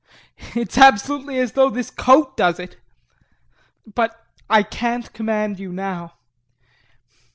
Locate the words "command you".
5.13-5.71